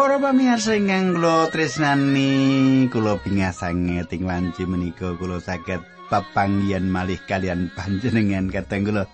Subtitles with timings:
[0.00, 7.68] Para pamirsa ingkang kula tresnani, kula bingasange ting wanci menika kula saged pepanggihan malih kalian
[7.76, 9.04] panjenengan kateng kula.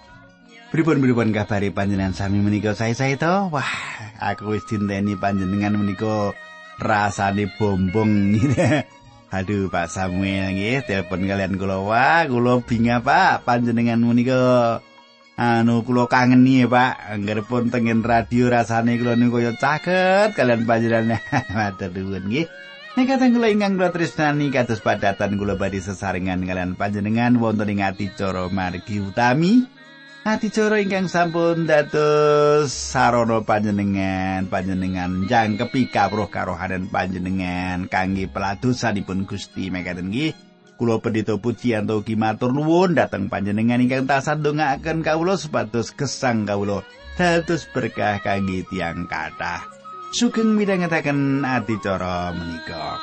[0.71, 3.51] Pripun-pripun kabari panjenengan sami menika sae-sae to?
[3.51, 3.67] Wah,
[4.23, 6.31] aku wis dinteni panjenengan menika
[6.79, 8.39] rasane bombong.
[9.43, 14.79] Aduh Pak Samuel nggih telepon kalian kula wah kula bingung Pak panjenengan menika
[15.37, 17.13] anu kula kangeni Pak.
[17.13, 21.21] Anggeripun tengen radio rasane kula niku kaya caket kalian panjenengan.
[21.57, 22.49] Matur nuwun nggih.
[22.97, 27.85] Nek kateng kula ingkang kula tresnani kados padatan kula badhe sesarengan kalian panjenengan wonten ing
[27.85, 29.69] adicara margi utami.
[30.27, 39.71] Adicara ingkang sampun dados sarana panjenengan panjenengan jangkepi kawruh karohanan panjenengan kangge peladosanipun Gusti.
[39.71, 45.89] Mekaten nggih Kulo pendito pujian ugi matur nuwun dhateng panjenengan ingkang tansah ndongaaken kawula supados
[45.97, 46.85] gesang kawula
[47.17, 49.65] dados berkah kangge tiyang kathah.
[50.13, 53.01] Sugeng midhangetaken adicara menika.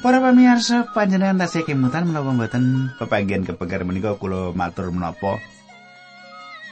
[0.00, 5.36] Para pamirsa panjenengan tasih kemutan menapa mboten pepanggihan kepengker menika kula matur menapa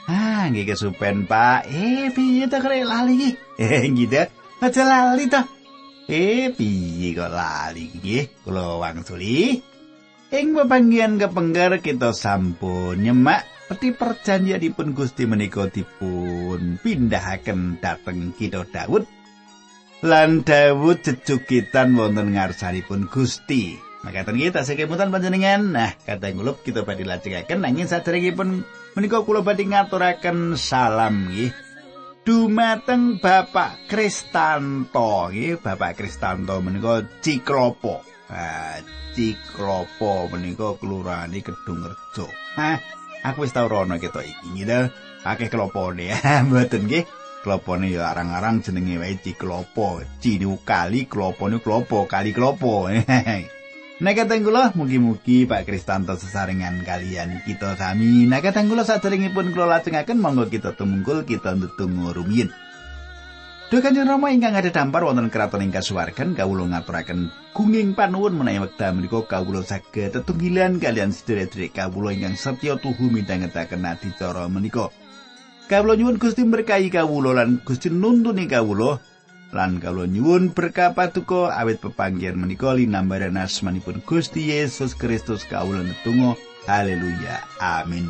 [0.09, 1.69] Ah, nggih kesupen, Pak.
[1.69, 3.29] Eh, piye to kare lali iki?
[3.61, 4.25] Eh, gitu.
[4.57, 5.37] Aja lali to.
[6.09, 8.25] Eh, piye kok lali iki?
[8.41, 9.61] Kula wangsuli.
[10.33, 19.05] Ing pepanggihan kepengker kita sampun nyemak peti perjanjianipun Gusti menika dipun pindahaken dhateng kita Daud
[19.99, 23.75] lan Dawud jejukitan wonten ngarsanipun Gusti.
[23.99, 25.75] Makaten iki tasih kemutan panjenengan.
[25.75, 28.63] Nah, kata ngulup kita badhe lajengaken nanging saderengipun
[28.95, 31.51] menika kula badhe ngaturaken salam nggih.
[32.23, 37.99] Dumateng Bapak Kristanto nggih, Bapak Kristanto menika Ciklopo.
[38.31, 38.79] Ah,
[39.11, 42.31] Ciklopo menika kelurahane Kedungrejo.
[42.55, 42.79] Hah,
[43.27, 44.87] aku wis tau rono ketok iki nggih.
[45.27, 46.15] Akeh kelopone.
[46.47, 47.03] Mboten nggih.
[47.39, 52.87] Klopone ya arang-arang jenenge wae ciklopo cinu kali klopone klopo kali klopo
[53.99, 58.23] Nek kateng kula mugi-mugi Pak Kristanto sesarengan kalian kita sami.
[58.23, 62.47] Nek kateng kula saderengipun kula lajengaken monggo kita tumungkul kita ndedonga rumiyin.
[63.67, 68.63] Duh Kanjeng Rama ingkang ada dampar wonten kraton ing kasuwargan kawula ngaturaken gunging panuwun menawi
[68.63, 74.95] wekdal menika kawula saged tetunggilan kalian sedherek-sedherek kawula ingkang setya tuhu midhangetaken adicara menika.
[75.69, 78.97] Kawula nyuwun Gusti berkahi kawula lan Gusti nuntuni kawula.
[79.53, 86.41] Lan kawula nyuwun berkah patuko awit pepanggihan menika linambaran asmanipun Gusti Yesus Kristus kawula netunggal
[86.65, 87.45] haleluya.
[87.61, 88.09] Amin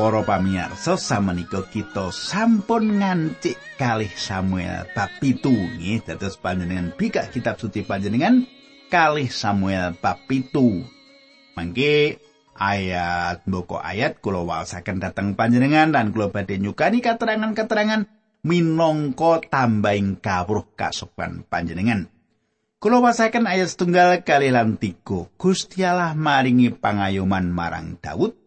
[0.00, 7.60] Para pamirsa samenika kita sampun ngancik kalih Samuel bab 7 nggih dados panjenengan bikak kitab
[7.60, 8.48] suci panjenengan
[8.88, 10.56] kalih Samuel bab 7.
[11.52, 12.16] Mangke
[12.56, 18.08] ayat mboko ayat kula waosaken dhateng panjenengan lan kula badhe nyukani keterangan-keterangan
[18.40, 22.08] minangka tambahing kawruh kasopan panjenengan.
[22.80, 28.39] Kula wasaken ayat setunggal kali lan Allah maringi pangayoman marang Daud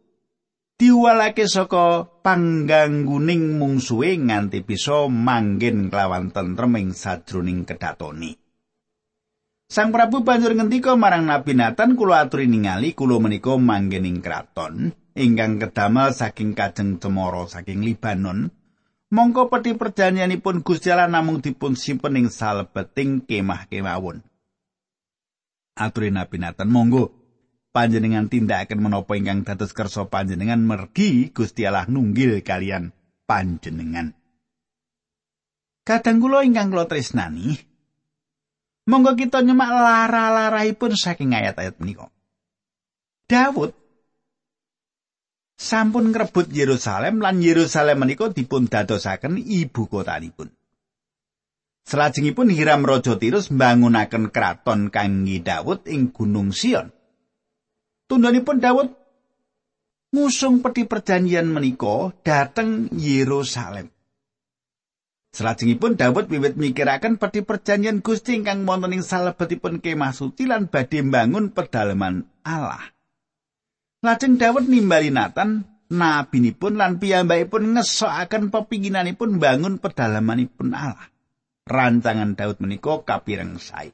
[0.84, 8.36] diwalake saka panggangguning mungsuhe nganti bisa manggen kelawan tentrem ing sajroning kedatone.
[9.72, 14.92] Sang Prabu banjur ngendika marang Nabi Nathan kula aturi ningali kula menika manggen ing kraton
[15.16, 18.52] ingkang kedamel saking kajeng cemara saking Libanon.
[19.16, 24.20] Mongko peti perjanjianipun Gusti Allah namung dipun simpen ing salebeting kemah kemawon.
[25.80, 27.23] Aturi Nabi Nathan monggo
[27.74, 32.94] panjenengan tindakaken menapa ingkang dados kersa panjenengan mergi Gusti Allah nunggil kalian
[33.26, 34.14] panjenengan.
[35.84, 37.60] Kadang kula ingkang kula tresnani,
[38.88, 42.08] monggo kita nyemak lara-larahipun saking ayat-ayat menika.
[43.28, 43.76] Daud
[45.60, 50.54] sampun ngrebut Yerusalem lan Yerusalem menika dipun dadosaken ibu kotanipun.
[51.84, 56.96] Selajengipun Hiram Raja Tirus mbangunaken kraton kangge Daud ing Gunung Sion.
[58.14, 58.94] Tundhanipun Daud
[60.14, 63.90] ngusung peti perjanjian menika dhateng Yerusalem.
[65.34, 71.02] Salajengipun Daud wiwit mikiraken peti perjanjian Gusti ingkang wonten ing salebetipun kemah suci lan badhe
[71.02, 72.94] mbangun pedalaman Allah.
[74.06, 81.10] Lajeng Daud nimbali Nathan nabinipun lan piyambakipun ngesokaken pepinginanipun bangun pedalamanipun Allah.
[81.66, 83.90] Rancangan Daud menika kapireng sae.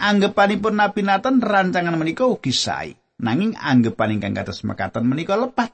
[0.00, 5.70] Anggepanipun Nabi Nathan rancangan menika ugi sae, nanging anggepan ingkang kados mekaten menika lepat.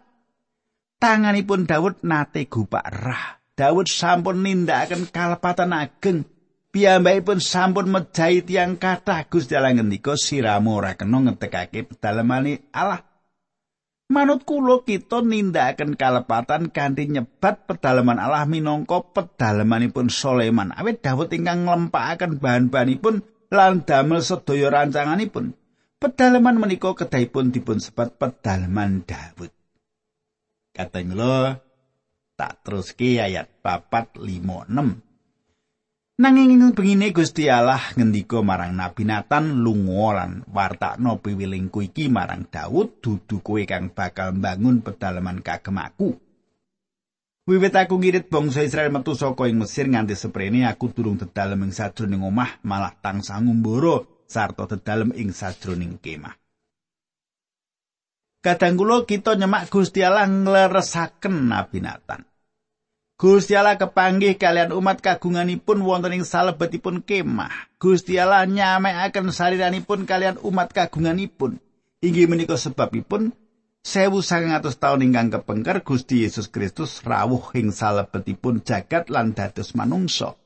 [0.98, 6.28] Tanganipun Daud nate gupak rah Daud sampun nindakaken kalepatan ageng.
[6.76, 13.00] Piyambakipun sampun mejahi tiyang kathah Gusti Allah ngendika siramu ora kena ngetekake pedalemane Allah.
[14.12, 20.76] Manut kula kita nindakaken kalepatan kanthi nyebat pedalaman Allah minangka pedalamanipun Soleman.
[20.76, 25.56] Awit Daud ingkang nglempakaken bahan-bahanipun lan damel sedaya rancanganipun.
[25.96, 29.48] Pedalaman menika kedahipun dipun sebat pedalaman Daud.
[30.76, 31.56] Katanya
[32.36, 35.00] tak teruske ayat papat lima enam.
[36.20, 42.44] Nanging ing bengine Gusti Allah ngendika marang Nabi Nathan lunga lan wartakno piwilingku iki marang
[42.44, 46.12] Daud dudu kowe kang bakal mbangun pedalaman kagem aku.
[47.48, 51.72] Wiwit aku ngirit bangsa Israel metu saka ing Mesir nganti seprene aku durung dedalem ing
[51.72, 56.34] sajroning omah malah tansah ngumbara sarta dedalem ing sajroning kemah.
[58.46, 62.22] Kadang kula kita nyemak Gusti Allah ngleresaken Nabi Nathan.
[63.16, 67.74] Gusti Allah kepanggih kalian umat kagunganipun wonten ing salebetipun kemah.
[67.80, 71.58] Gusti Allah nyamekaken sariranipun kalian umat kagunganipun.
[72.04, 73.32] Inggih menika sebabipun
[73.82, 79.74] sewu sangang atus tahun ingkang kepengker Gusti Yesus Kristus rawuh ing salebetipun jagat lan dados
[79.74, 80.38] manungsa.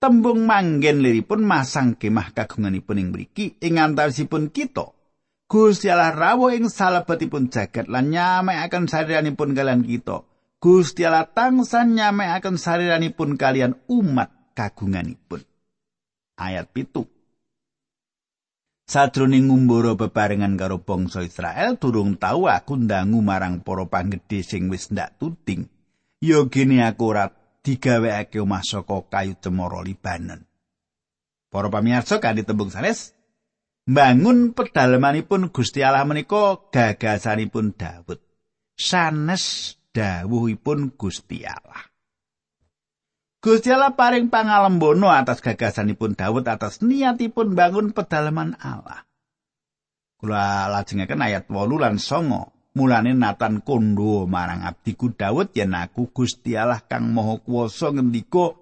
[0.00, 4.96] Tembung manggen liripun masang kemah kagunganipun ing mriki ing antawisipun kita.
[5.44, 10.24] Gusti Allah rawuh ing salebetipun jagat lan nyamekaken sariranipun kalian kita.
[10.56, 15.44] Gusti Allah tansah nyamekaken sariranipun kalian umat kagunganipun.
[16.40, 17.04] Ayat pitu.
[18.88, 24.88] Sadroning ngumbara bebarengan karo bangsa Israel durung tau aku ndangu marang para panggedhe sing wis
[24.88, 25.68] ndak tuding.
[26.24, 30.44] Ya gene aku ora digawekake omah saka kayu cemara Libanon.
[31.50, 33.12] Para pamirsa kanthi tembung sanes,
[33.90, 38.22] mbangun pedalamanipun Gusti Allah menika gagasanipun Daud.
[38.78, 41.90] Sanes dawuhipun Gusti Allah.
[43.40, 49.08] Gusti Allah paring pangalembono atas gagasanipun Daud atas niatipun bangun pedalaman Allah.
[50.20, 52.59] Kula lajengaken ayat 8 lan 9.
[52.70, 58.54] Mulane Nathan kondo marang abdiku Daud yen aku Gusti Allah kang Maha Kuwasa ngendika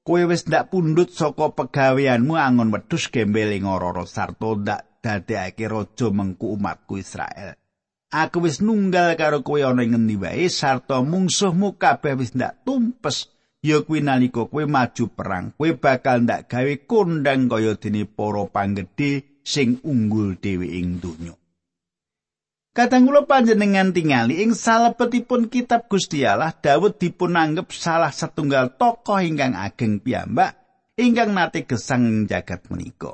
[0.00, 6.08] kowe wis ndak pundhut saka pegaweanmu angon wedhus gembel ing ora sarta ndak dadekake raja
[6.08, 7.52] mengku umatku Israel.
[8.08, 13.28] Aku wis nunggal karo kowe ana ing ngendi wae sarta mungsuhmu kabeh wis ndak tumpes.
[13.62, 19.38] Ya kuwi nalika kowe maju perang, kowe bakal ndak gawe kondang kaya dene para panggedhe
[19.44, 21.41] sing unggul dhewe ing donya.
[22.72, 29.52] Kadang kula panjenengan tingali ing salebetipun kitab Gusti Allah, Daud dipunanggep salah setunggal tokoh ingkang
[29.52, 30.56] ageng piyambak
[30.96, 33.12] ingkang nate gesang jagat menika.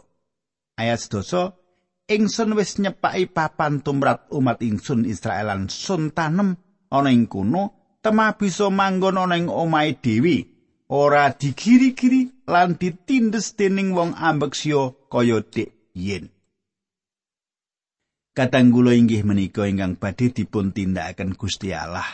[0.79, 1.59] Ayat sedoso,
[2.07, 6.55] ingsun wis nyepaki papan tumrat umat ingsun Israel lan sun tanem
[6.95, 10.55] ana ing kono, temah bisa manggon ana ing omahe dewi,
[10.87, 16.31] ora digiri-giri lan ditindes dening wong ambeksya kaya dik yen.
[18.39, 22.07] Katanggula inggih menika ingkang badhe dipun tindakaken Gusti Allah.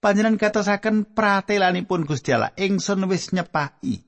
[0.00, 4.00] Panjenengan katosaken pratelanipun Gusti Allah ingsun wis nyepaki.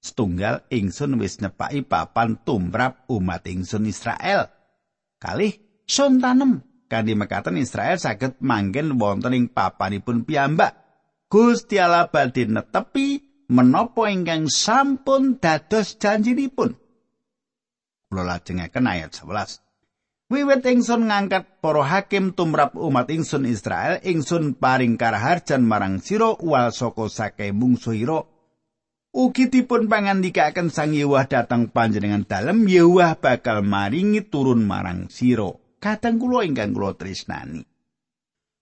[0.00, 4.48] Setunggal ingsun wis nyepaki papan tumrap umat ingsun Israel.
[5.20, 10.72] Kalih sun tanem mekaten Israel saged manggen wonten ing papanipun piyambak.
[11.28, 13.20] Gusti Allah badhe netepi
[13.52, 16.72] menapa ingkang sampun dados janjinipun.
[18.08, 19.60] Kula lajengaken ayat 11.
[20.34, 26.74] Wiwit ingsun ngangkat para hakim tumrap umat ingsun Israel, ingsun paring karaharjan marang sira wal
[26.74, 28.26] saka sake mungsuhira.
[29.14, 35.54] Ugi dipun pangandikaken Sang Yewah datang panjenengan dalem, Yewah bakal maringi turun marang sira.
[35.78, 37.62] Kadang kula ingkang kula tresnani.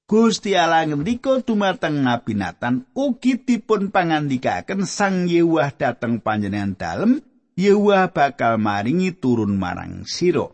[0.04, 7.24] Gusti Allah ngendika dumateng Nabi Nathan, ugi dipun pangandikaken Sang Yewah datang panjenengan dalem,
[7.56, 10.52] Yewah bakal maringi turun marang sira.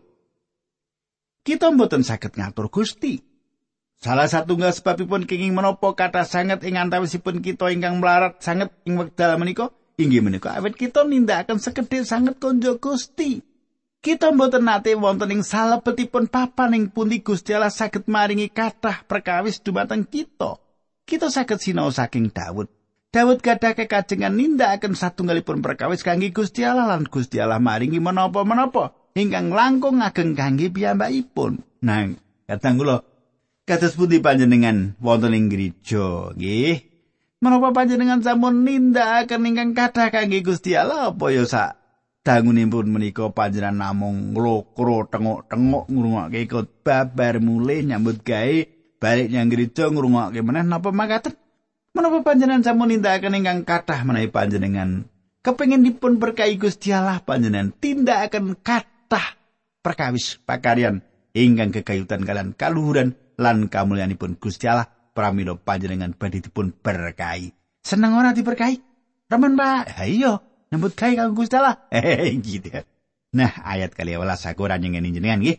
[1.49, 3.25] Kita mboten saged ngatur Gusti.
[3.97, 9.33] Salah satunggal sebabipun kenging menapa kata sanget ing antawisipun kita ingkang melarat sanget ing wekdal
[9.41, 13.41] menika inggih menika awet kita nindakaken sekedhik sanget konjo Gusti.
[13.99, 19.59] Kita mboten nate wonten ing salebetipun papan ing pundi Gusti Allah saged maringi kathah perkawis
[19.59, 20.61] dumateng kita.
[21.03, 22.69] Kita saged sinau saking Daud.
[23.09, 29.53] Daud gadah kekajengan nindakaken satunggalipun perkawis kangge Gusti Allah lan Gusti Allah maringi menapa-menapa ingkang
[29.53, 31.63] langkung ageng kangge piyambakipun.
[31.85, 32.97] Nang kadang kula
[33.63, 36.89] kados pundi panjenengan wonten ing gereja nggih?
[37.39, 41.79] Menapa panjenengan sampun nindakaken ingkang kathah kangge Gusti Allah apa ya sak
[42.27, 48.57] dangunipun menika panjenengan namung nglokro tengok-tengok ngrungokke khotbah bar mulih nyambut gawe
[48.99, 51.37] balik nyang gereja ngrungokke meneh napa makaten?
[51.95, 55.07] Menapa panjenengan sampun nindakaken ingkang kathah menawi panjenengan
[55.39, 58.98] kepengin dipun berkahi Gusti Allah panjenengan tindakaken kathah
[59.81, 61.01] perkawis pakaryan
[61.33, 64.85] ingkang kekayutan kalian kaluhuran lan kamulyanipun Gusti Allah
[65.15, 67.49] pramila panjenengan badhe dipun berkahi.
[67.81, 68.77] Seneng ora diberkahi?
[69.29, 69.97] Remen, Pak.
[69.97, 71.79] Ha iya, nyambut gawe kanggo Gusti Allah.
[72.45, 72.69] gitu.
[73.33, 75.57] Nah, ayat kali 11 aku ora nyengen jenengan nggih.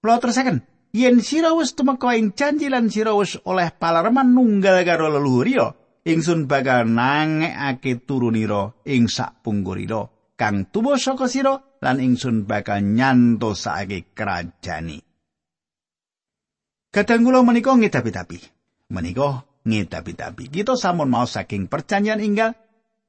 [0.00, 0.78] Kula terusaken.
[0.92, 5.76] yen sira wis tumeka ing janji lan sira wis oleh palareman nunggal karo leluhur
[6.08, 10.08] ingsun bakal nangekake turunira ing sak pungkurira
[10.40, 15.08] kang tuwa saka sira lan ingsun bakal nyantosake kerajani
[16.88, 18.38] Kadang kula menika ngedapi-dapi.
[18.88, 20.48] Menika ngedapi-dapi.
[20.48, 22.56] Kita sampun mau saking perjanjian inggal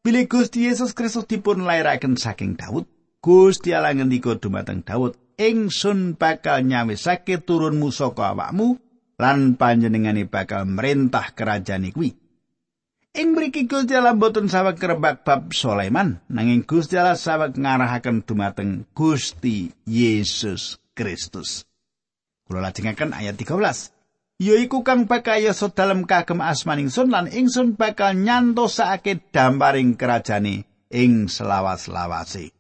[0.04, 2.86] bilih Gusti Yesus Kristus dipun lairaken saking Daud.
[3.20, 8.80] Gusti Allah ngendika dumateng Daud, ingsun bakal nyawisake turunmu saka awakmu
[9.20, 12.16] lan panjenengane bakal merintah kerajaan kuwi.
[13.10, 18.86] Ing mriki Gusti Allah boten saweg kerebak bab Sulaiman, nanging Gusti Allah saweg ngarahaken dumateng
[18.94, 21.66] Gusti Yesus Kristus.
[22.46, 23.98] Kula lajengaken ayat 13.
[24.40, 31.28] Yaiku kang bakal yasa dalem kagem asmaning sun lan ingsun bakal nyantosake damparing kerajane ing
[31.28, 32.54] selawas-lawase.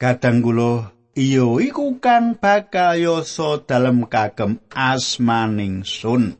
[0.00, 6.34] Kadang kula iyo iku kang bakal yoso dalem kagem asmaning sun.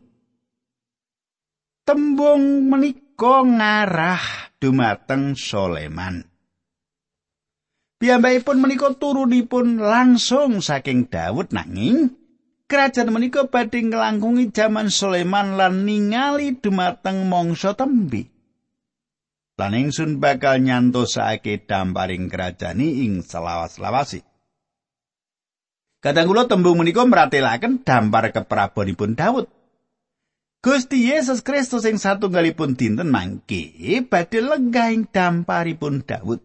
[1.87, 6.22] Tembung menika ngarah dumateng Soleman.
[7.98, 12.14] Piyambakipun menika turunipun langsung saking Daud nanging
[12.70, 18.30] kerajaan menika badhe nglangkungi jaman Soleman lan ningali dumateng mangsa tembi.
[19.58, 24.22] Lan ingsun bakal nyantosake damparing kerajaan ing selawas-lawasi.
[25.98, 29.57] Kadang kula tembung menika meratelaken dampar keprabonipun Daud.
[30.58, 33.70] Gusti Yesus Kristus sing satunggalipun dinten mangke
[34.10, 36.42] badhe lenggah ing damparipun Daud.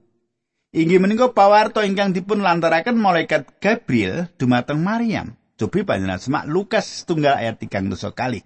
[0.69, 5.33] Inggih menika pawarto ingkang dipun lantaraken malaikat Gabriel dumateng Maryam.
[5.57, 8.45] Cobi panjenengan semak Lukas tunggal ayat 3 kali.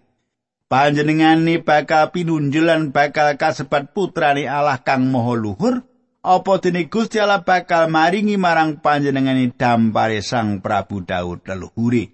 [0.71, 5.83] Panjenengane bakal pinunjulan bakal kasebat putrane Allah kang maha luhur
[6.23, 12.11] apa dene Gusti Allah bakal maringi marang panjenengane dampare Sang Prabu Daud leluhure.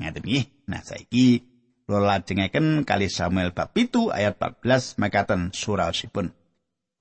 [0.00, 0.44] Ngaten nggih.
[0.68, 1.49] Nah saiki
[1.90, 6.30] kula lajengaken kali Samuel bab 7 ayat 14 makaten suraosipun.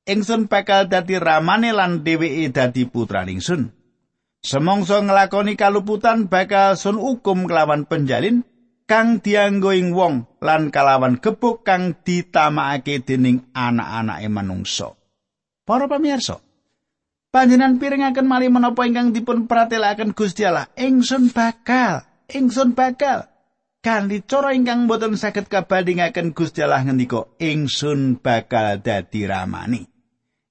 [0.10, 3.70] Ingsun bakal dadi ramane lan dheweke dadi putra ingsun.
[4.42, 8.42] Semongso nglakoni kaluputan bakal sun hukum kelawan penjalin
[8.90, 14.98] kang dianggo ing wong lan kalawan gebuk kang ditamakake dening anak-anake manungsa.
[15.62, 16.42] Para pamirsa,
[17.30, 23.30] panjenengan pirengaken mali menapa ingkang dipun pratelaken Gusti Allah, ingsun bakal, ingsun bakal
[23.80, 29.88] kanthi cara ingkang boten saged kabandingaken Gusti Allah ngendika, ingsun bakal dadi ramani.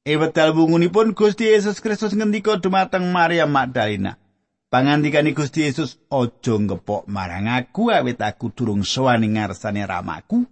[0.08, 4.16] Ewedal wungunipun Gusti Yesus Kristus ngendika dumateng Maria Magdalena.
[4.68, 10.44] Pangandikane Gusti Yesus aja ngepok marang aku awit aku durung sowan ing ngarsane ramaku.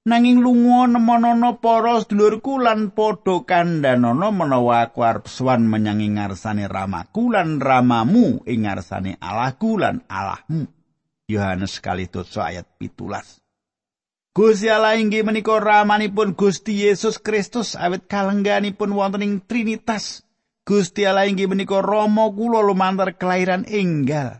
[0.00, 7.36] nanging lunga nemonono para sedulurku lan padha kandhanono menawa aku arep sowan menyang ngarsane ramaku
[7.36, 10.79] lan ramamu ing ngarsane Allahku lan Allahmu
[11.30, 13.38] Yohanes kali dosa ayat pitulas.
[14.30, 20.22] Gusti Allah inggih menika ramanipun Gusti Yesus Kristus awit kalengganipun wonten ing Trinitas.
[20.62, 24.38] Gusti Allah inggih menika Rama kula lumantar kelahiran enggal.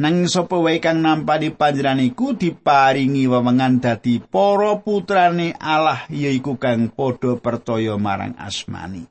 [0.00, 6.88] Nang sapa wae kang nampani panjenengan iku diparingi wewengan dadi para putrane Allah yaiku kang
[6.88, 9.04] padha percaya marang asmani.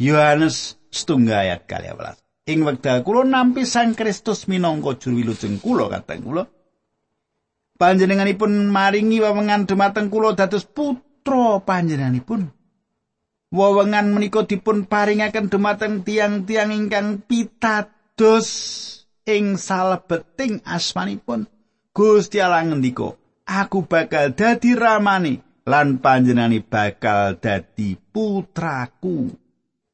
[0.00, 1.92] Yohanes setunggal ayat kali
[2.44, 6.44] Ing wekdal kula nampi Sang Kristus minangka juru wilujeng kula kateng kula.
[7.80, 12.52] Panjenenganipun maringi wewengan dumateng kula dados putra panjenenganipun.
[13.48, 18.48] Wewengan menika dipun paringaken dumateng tiang-tiang ingkang pitados
[19.24, 21.48] ing salebeting asmanipun
[21.96, 23.16] Gusti Allah ngendika
[23.48, 29.32] aku bakal dadi ramani lan panjenengani bakal dadi putraku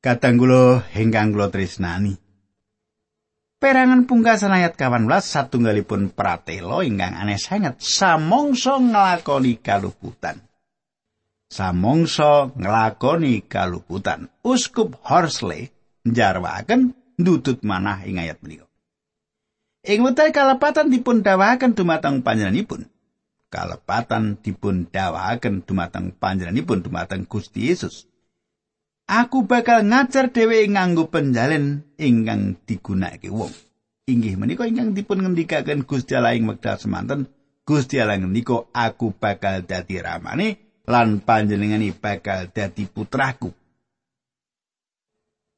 [0.02, 2.29] kadang kula ingkang kula tresnani
[3.60, 10.40] Perangan pungkasan ayat 18 satunggalipun pratelo ingkang aneh sangat samongso nglakoni kaluputan.
[11.50, 14.30] samongso nglakoni kaluputan.
[14.46, 15.74] Uskup Horsley
[16.06, 18.70] njarwaken ndudut manah ing ayat menika.
[19.84, 22.86] Ing wekdal kalepatan dipun dawahaken dumateng panjenenganipun.
[23.50, 28.06] Kalepatan dipun dawahaken dumateng panjenenganipun dumateng Gusti Yesus.
[29.10, 33.50] Aku bakal ngajar dheweke nganggo penjalin ingkang digunakake wong.
[34.06, 37.26] Inggih menika ingkang dipun ngendikaken Gusti Allah ing wekdal semanten.
[37.66, 43.50] Gusti Allah ngendika aku bakal dadi ramane lan panjenengani bakal dadi putraku.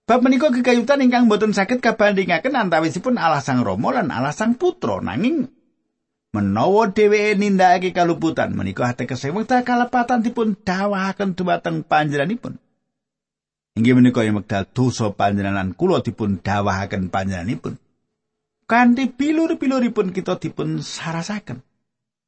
[0.09, 5.05] Bab menika kekayutan ingkang boten saged kabandingaken antawisipun Allah Sang Rama lan Allah Sang Putra
[5.05, 5.45] nanging
[6.33, 12.57] menawa dheweke nindakake kaluputan menika ateges wekdal kalepatan dipun dawahaken dumateng panjenenganipun.
[13.73, 17.81] Inggih menika ing wekdal dosa panjenengan kula dipun dawahaken panjenenganipun.
[18.69, 21.65] Kanthi bilur-biluripun kita dipun sarasaken.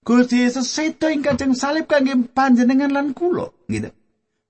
[0.05, 3.89] Gusti Yesus sedo ing kajeng salib kangge panjenengan lan kula, gitu.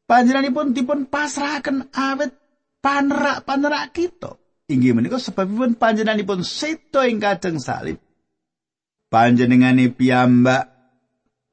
[0.06, 2.34] Panjenenganipun dipun pasrahaken awet
[2.82, 4.38] panerak-panerak kita.
[4.70, 7.98] Inggih menika sebabipun panjenenganipun sedo ing kajeng salib.
[9.10, 10.74] Panjenengane piyambak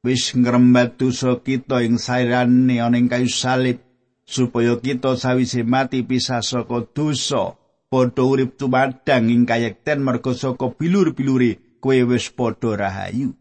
[0.01, 3.90] wis ngrembat dosa kita ing sairane ana ing kayu salib
[4.31, 7.59] supaya kita sawise mati pisah saka dosa
[7.91, 13.35] padha urip tumadhang ing kayekten merga saka bilur-bilure kowe wis padha rahayu.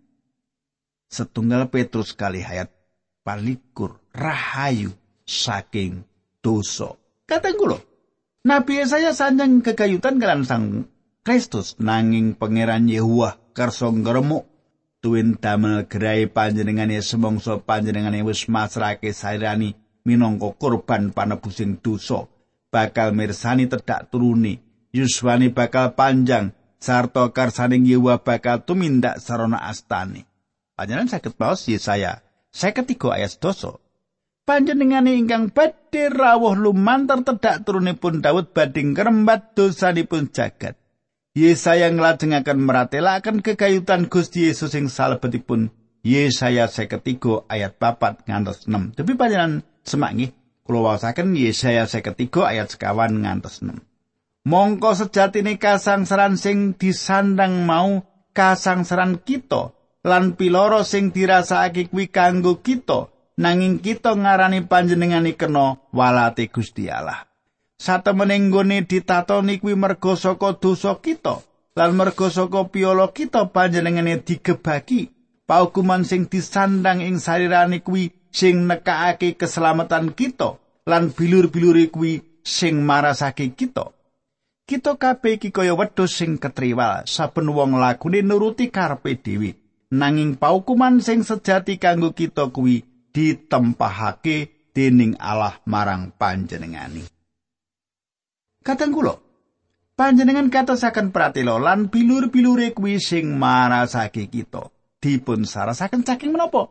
[1.11, 2.71] setunggal Petrus kali hayat
[3.23, 4.91] palikur rahayu
[5.27, 6.03] saking
[6.43, 6.95] dosa.
[7.27, 7.79] Kateng kula,
[8.47, 10.91] Nabi saya sanjang kekayutan kelan sang
[11.23, 14.49] Kristus nanging pangeran Yehuwa kersa ngremuk
[15.05, 22.27] tuwin damel gerai panjenengane semongso panjenengane wis masrake sairani minangka korban panebusing dosa
[22.73, 24.59] bakal mirsani tedak turuni
[24.95, 30.31] yuswani bakal panjang sarta karsaning Yehuwa bakal tumindak sarana astani
[30.81, 32.25] Panjenengan saged maos Yesaya
[32.57, 33.77] 53 ayat 12.
[34.49, 40.81] Panjenengane ingkang badhe rawuh lumantar tedak turunipun Daud badhe ngrembat dosanipun jagat.
[41.37, 45.69] Yesaya nglajengaken meratelaken kekayutan Gusti Yesus ing salebetipun
[46.01, 48.97] Yesaya 53 ayat 4 ngantos 6.
[48.97, 50.31] Tapi panjenengan semak nggih
[50.65, 53.75] kula waosaken Yesaya 53 ayat sekawan ngantos 6.
[54.47, 63.13] Mongko sejatine kasangsaran sing disandang mau kasangsaran kita lan piloro sing dirasakake kuwi kanggo kita
[63.37, 67.29] nanging kita ngarani panjenengane kena walate Gusti Allah.
[67.81, 71.41] Satemene nggone ditatoni kuwi merga saka dosa kita
[71.77, 75.13] lan merga saka piolo kita panjenengane digebaki.
[75.49, 83.53] Paukuman sing disandang ing sarirane kuwi sing nekakake keselamatan kita lan bilur-bilure kuwi sing marasake
[83.55, 83.93] kita
[84.71, 89.59] kita kabeh iki kaya wedhus sing ketriwal saben wong lagune nuruti karepe dhewe
[89.91, 97.03] nanging paukuman sing sejati kanggo kita kuwi ditempahake dening Allah marang panjenengani.
[98.63, 99.19] Kateng kula,
[99.99, 104.71] panjenengan katosaken pratela lan bilur-bilure kuwi sing marasake kita
[105.03, 106.71] dipun sarasaken saking menapa?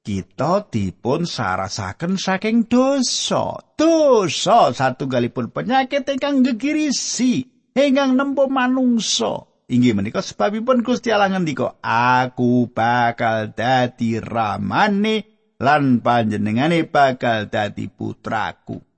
[0.00, 3.60] Kita dipun sarasaken saking dosa.
[3.76, 7.44] Dosa satunggalipun penyakit ingkang gegirisi
[7.76, 9.44] ingkang nempo manungsa.
[9.70, 15.28] Inggih menika sebabipun Gusti Allah ngendika, "Aku bakal dadi ramane
[15.60, 18.89] lan panjenengane bakal dadi putraku."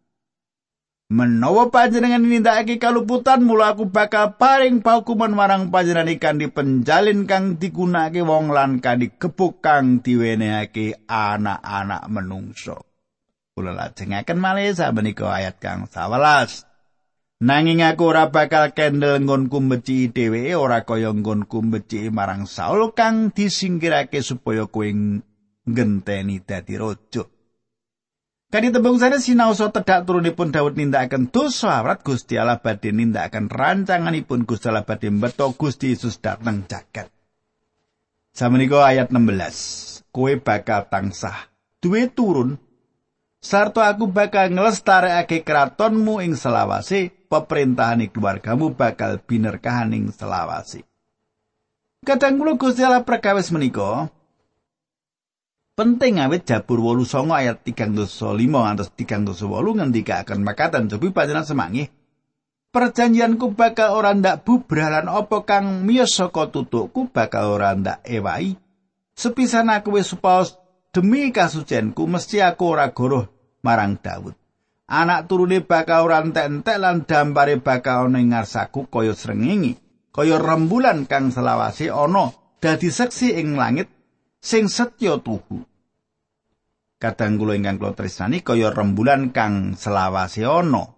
[1.13, 7.61] Menawa panjenengan nindakake kaluputan, mula aku bakal paring paukuman marang panjenengan ikan di penjalin kang
[7.61, 12.89] digunakake wong lan kang digebuk kang diwenehake anak-anak menungso.
[13.53, 17.45] Kula lajengaken malih sabenika ayat kang 11.
[17.45, 23.37] Nanging aku ora bakal kendel nggonku meci dheweke ora kaya nggonku meci marang Saul kang
[23.37, 24.89] disingkirake supaya kowe
[25.69, 27.29] ngenteni dadi raja.
[28.53, 34.45] Kadi tembung sana sinaosa tedak turunipun Daud nindakaken dosa awrat Gusti Allah badhe nindakaken rancanganipun
[34.45, 37.09] Gusti Allah badhe mbeto Gusti Yesus dateng jagat.
[38.37, 40.13] Samenika ayat 16.
[40.13, 41.49] Kowe bakal tansah
[41.81, 42.61] duwe turun
[43.43, 50.87] sarta aku bakal nglestarekake kratonmu ing selawase peperintahan keluargamu bakal binerkahaning selawase
[52.07, 54.13] kadang kula Gusti Allah perkawis menika
[55.73, 58.05] penting awet Jabur 89 ayat 35
[58.37, 61.89] ngantos 38 ngendikaken makatan cobi panjenengan semangih
[62.73, 68.57] Perjanjianku bakal ora ndak bubralan apa kang miyos saka tutukku bakal ora ndak ewai.
[69.13, 70.57] Sepisan aku wis supaos
[70.89, 73.29] demi kasucianku mesti aku ora goroh
[73.61, 74.33] marang Daud.
[74.89, 79.77] Anak turune bakal ora entek-entek lan dampare bakal ana ing ngarsaku kaya srengenge,
[80.09, 83.93] kaya rembulan kang selawase ana dadi seksi ing langit
[84.43, 85.63] sing setya tuhu.
[86.99, 90.91] Kadang kula ingkang kula tresnani kaya rembulan kang selawase ana.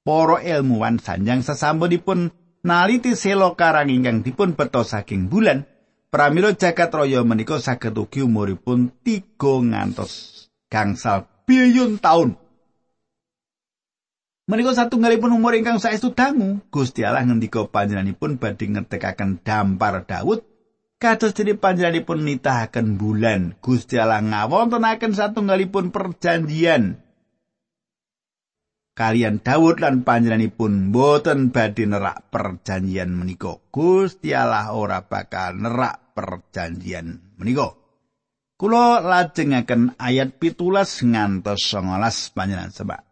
[0.00, 2.32] Para ilmuwan sanjang sesampunipun
[2.64, 5.68] naliti selo karang ingkang dipun beto saking bulan,
[6.08, 12.38] pramila jagat raya menika saged ugi umuripun 3 ngantos gangsal billion taun.
[14.46, 20.46] Menika satunggalipun umur ingkang saestu dangu, Gusti Allah ngendika panjenenganipun badhe ngetekaken dampar Daud
[20.96, 23.54] kados dene panjenenganipun nitahaken bulan.
[23.60, 27.06] Gusti Allah ngawontenaken satunggalipun perjanjian
[28.96, 33.60] kalian Daud lan panjenenganipun boten badhe nerak perjanjian menika.
[33.68, 37.76] Gusti Allah ora bakal nerak perjanjian menika.
[38.56, 43.04] Kula lajengaken ayat pitulas ngantos 19 panjenengan sebab.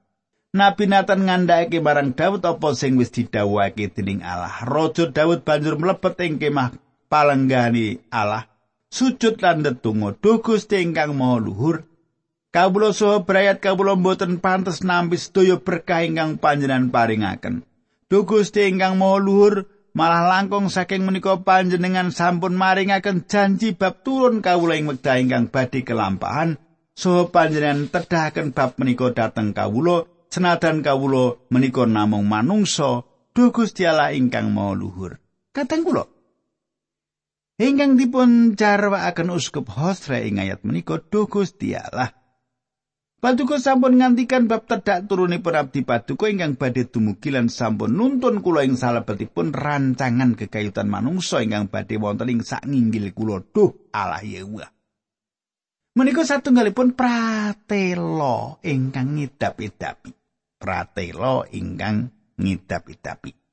[0.56, 4.64] Nabi Nathan ngandhakake marang Daud apa sing wis didhawuhake dening Allah.
[4.64, 6.72] Raja Daud banjur mlebet ing kemah
[7.14, 8.50] palenggani Allah.
[8.90, 11.86] Sujud lan ndedonga, "Duh Gusti ingkang Maha Luhur,
[12.54, 17.66] Kawula saha brayat kawula mboten pantes nampi sedaya berkah ingkang panjenengan paringaken.
[18.06, 24.38] Duh Gusti ingkang Maha Luhur, malah langkung saking menika panjenengan sampun maringaken janji bab turun
[24.38, 26.54] kawula ing wekdal ingkang badhe kelampahan.
[26.94, 33.02] Saha panjenengan tedahaken bab menika dhateng kawula, senadan kawula menika namung manungsa.
[33.34, 35.18] Duh Gusti Allah ingkang Maha Luhur.
[35.50, 36.13] Kateng kula
[37.54, 42.10] Ingkang dipun jarwaaken uskup Hosre ing ayat menika Duh Gusti Allah.
[43.22, 48.66] Paduka sampun ngantikan bab tedak turunipun abdi paduka ingkang badhe dumugi lan sampun nuntun kula
[48.66, 54.66] ing salebetipun rancangan kekayutan manungsa ingkang badhe wonten ing sak nginggil kula duh Allah Yehuwa.
[55.94, 60.10] Menika satunggalipun pratela ingkang ngidap-idapi.
[60.58, 63.43] Pratela ingkang ngidap-idapi.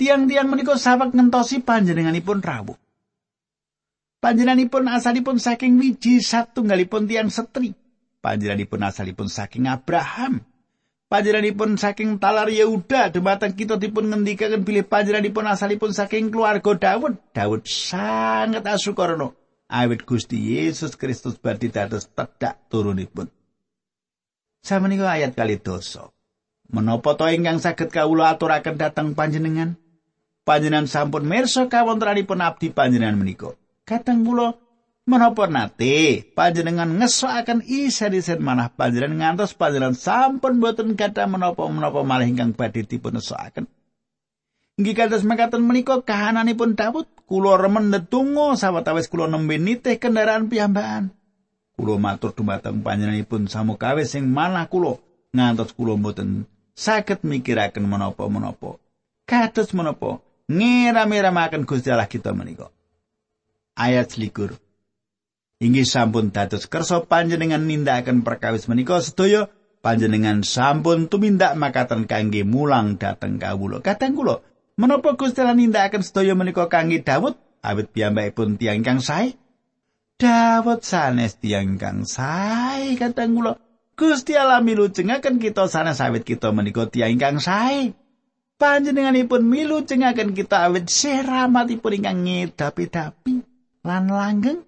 [0.00, 2.80] Tiang-tiang menika sawek ngentosi panjenenganipun rawuh.
[4.24, 7.76] Panjenenganipun asalipun saking wiji satunggalipun tiang setri.
[8.24, 10.40] Panjenenganipun asalipun saking Abraham.
[11.12, 17.20] Panjenenganipun saking talar Yehuda dumateng kita dipun ngendikaken bilih panjenenganipun asalipun saking keluarga Daud.
[17.36, 19.36] Daud sangat asukarno
[19.70, 23.30] awit Gusti Yesus Kristus badhe dados tedak turunipun.
[24.60, 26.08] Samenika ayat kali dosa.
[26.70, 29.78] Menapa to ingkang saged kawula aturaken dhateng panjenengan?
[30.50, 33.54] Panjenengan sampun mirsa kawontenanipun abdi panjenengan menika.
[33.86, 34.58] Kadang kula
[35.06, 42.50] menapa nate panjenengan ngesoaken isen-isen manah panjenengan ngantos panjenengan sampun boten gadah menapa-menapa malih ingkang
[42.58, 43.70] badhe dipun esoaken.
[44.82, 51.14] Inggih kados mekaten menika kahananipun Daud, kula remen ndedonga sawetawis kula nembe nitih kendaraan piyambakan.
[51.78, 54.98] Kula matur dumateng panjenenganipun samukawis sing manah kula
[55.30, 58.82] ngantos kula boten saged mikiraken menapa-menapa.
[59.30, 60.18] Kados menapa
[60.50, 62.74] ngira-miramaken Gusti Allah kita menika.
[63.80, 64.60] ayat selikur.
[65.60, 69.52] Inggih sampun dados kersa panjenengan nindakaken perkawis menika sedaya
[69.84, 73.84] panjenengan sampun tumindak makaten kangge mulang dhateng kawula.
[73.84, 74.40] Kadang kula,
[74.80, 79.36] menapa Gusti Allah nindakaken sedaya menika kangge Daud awit piyambakipun tiyang kang sae?
[80.16, 83.60] Daud sanes tiyang kang sae kadang kula.
[84.00, 87.92] Gusti Allah milu cengaken kita sanes awit kita menika tiyang kang sae.
[88.60, 93.40] Panjenenganipun milu cengaken kita awit seramatipun ingkang ngedapi-dapi.
[93.88, 94.60] lan langgeng.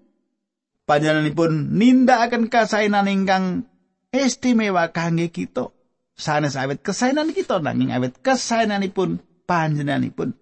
[0.89, 3.69] Panjenenganipun nindakaken kasainan ingkang
[4.09, 5.69] istimewa kangge kita.
[6.17, 10.33] Sanes awet kasainan kita nanging awet kasainanipun panjenenganipun.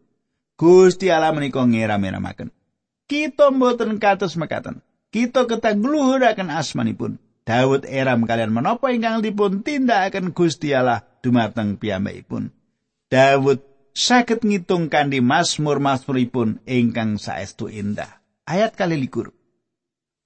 [0.55, 2.55] Gusti Allah menika ngira-miramaken
[3.11, 4.79] kita mboten kados mekaten.
[5.11, 7.19] Kita ketang ngluhuraken asmanipun.
[7.43, 12.60] Daud eram kalian menapa ingkang dipun tindakaken Gusti Allah dumateng piyambakipun
[13.11, 13.59] Daud
[13.91, 19.35] saged ngitung kanthi masmur-masmuripun ingkang saestu indah ayat kali likur.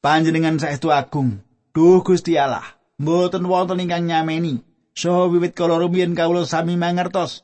[0.04, 1.40] Panjenengan saestu agung,
[1.72, 4.60] duh Gusti Allah, mboten wonten ingkang nyameni.
[4.92, 7.40] So wiwit kala rumiyin kawula sami mangertos,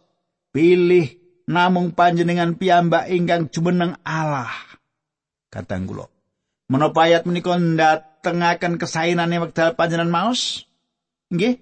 [0.53, 1.17] pilih
[1.49, 4.53] namung panjenengan piyambak ingkang jumeneng Allah.
[5.49, 6.07] Katang kula.
[6.69, 10.69] Menapa ayat menika ndatengaken kesainane wekdal panjenengan maos?
[11.33, 11.59] Nggih.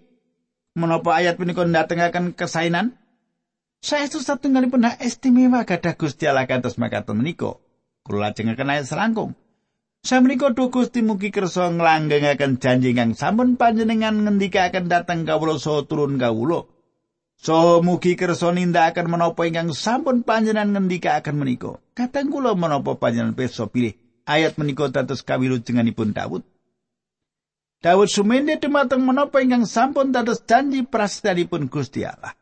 [0.74, 2.98] Menapa ayat menika ndatengaken kesainan?
[3.78, 7.62] Saestu satunggalipun hak istimewa gadah Gusti Allah kantos makaten menika.
[8.08, 9.36] kula lajengaken ayat selangkung.
[10.00, 16.16] Samenika duh Gusti mugi kersa nglanggengaken janji kang sampun panjenengan ngendikaken dhateng kawula saha turun
[16.16, 16.64] kawula.
[17.38, 21.82] So mugi kersa nindakaken menapa ingkang sampun panjenengan ngendikaken menika.
[21.92, 26.46] Kateng kula menapa panjenengan pirsa pilih ayat menika dados kawilujenganipun Daud.
[27.82, 32.37] Daud sumende dumateng menapa ingkang sampun dados janji prastanipun Gusti Allah.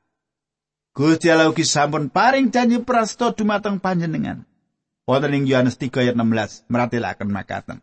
[0.96, 4.48] Gusti Allah ugi sampun paring janji prasta dumateng panjenengan.
[5.04, 7.78] Wonten ing Yohanes 3 ayat 16 meratelaken makaten.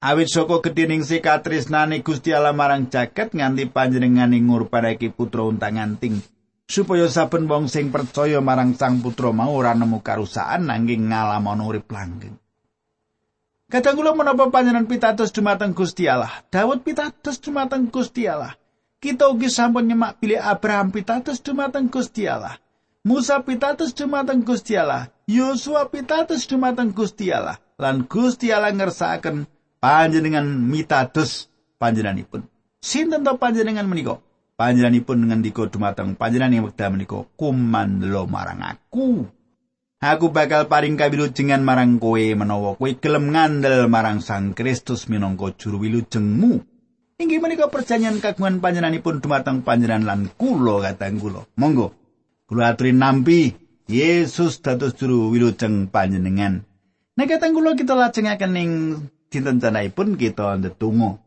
[0.00, 6.24] Awit saka gedhening sikatresnane Gusti Allah marang jagat nganti panjenengane ngurpanake putra untang-anting
[6.64, 11.92] supaya saben wong sing percaya marang Sang Putra mau ora nemu karusaan nanging ngalamono urip
[11.92, 12.40] langgeng.
[13.68, 16.40] Kadang kula menapa panjenengan pitados dumateng Gusti Allah.
[16.48, 18.56] Daud pitados dumateng Gusti Allah.
[19.04, 22.56] Kita ugi sampun nyemak pilih Abraham pitados dumateng Gusti Allah.
[23.04, 25.12] Musa pitados dumateng Gusti Allah.
[25.28, 27.60] Yosua pitados dumateng Gusti Allah.
[27.76, 29.44] Lan Gusti Allah ngersakaken
[29.76, 32.48] panjenengan mitados panjenenganipun.
[32.80, 34.24] Sinten to panjenengan menika?
[34.56, 39.28] Panjenenganipun ngendika dumateng panjenengan ing wekdal menika kumandelo marang aku.
[40.00, 45.84] Aku bakal paring kawilujengan marang kowe menawa kowe gelem ngandel marang Sang Kristus minangka juru
[45.84, 46.73] wilujengmu.
[47.14, 51.46] Inggih menika perjanjian kagungan panjenenganipun dumateng panjenengan lan kula katang kula.
[51.54, 51.94] Monggo
[52.50, 53.54] kula aturi nampi
[53.86, 56.66] Yesus dados juru wilujeng panjenengan.
[57.14, 58.70] Nek katang kula kita lajengaken ing
[59.30, 61.22] dinten canaipun kita ndedonga.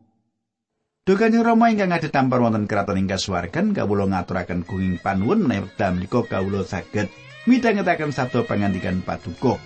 [1.08, 6.20] Dukanyo Rama ingkang ada tampar wonten keraton ing kasuwargan kawula ngaturaken gunging panuwun menawi menika
[6.20, 7.08] kawula saged
[7.48, 9.56] midhangetaken sabda pangandikan paduka.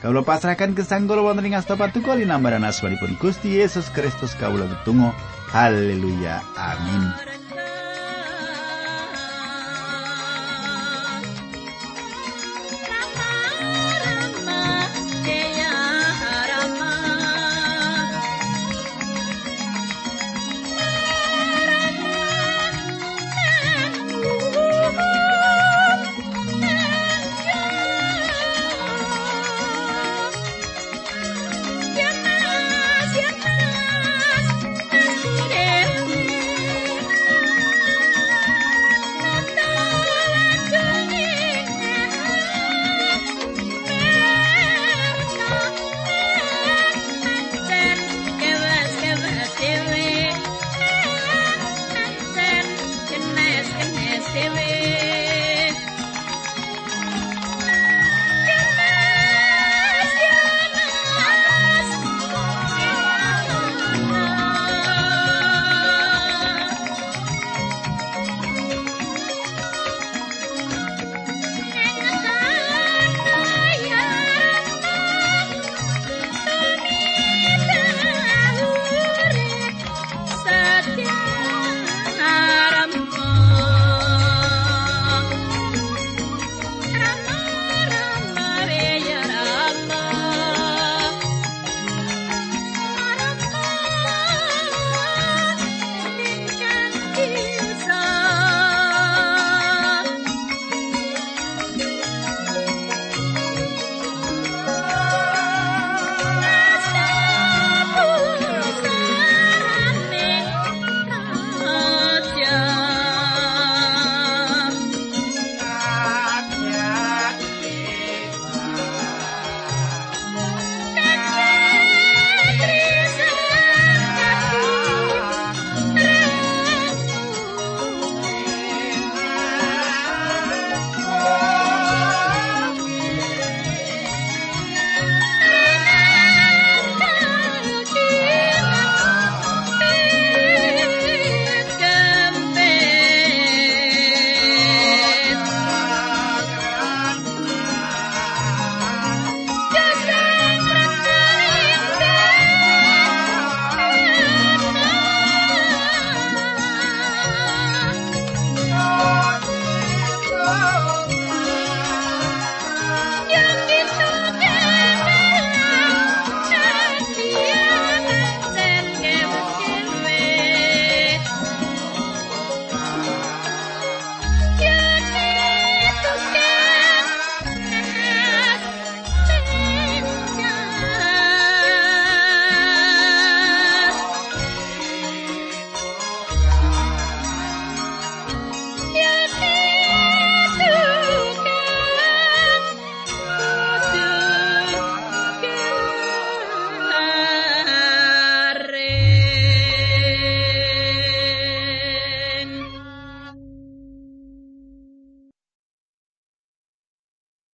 [0.00, 5.12] Kawula pasrahaken gesang kula wonten ing asta paduka linambaran asmanipun Gusti Yesus Kristus kawula ndedonga.
[5.48, 6.44] Haleluya.
[6.56, 7.37] Amin.